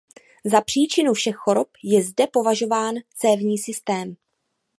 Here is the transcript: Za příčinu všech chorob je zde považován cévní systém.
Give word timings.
Za 0.45 0.61
příčinu 0.61 1.13
všech 1.13 1.35
chorob 1.35 1.67
je 1.83 2.03
zde 2.03 2.27
považován 2.27 2.95
cévní 3.17 3.57
systém. 3.57 4.15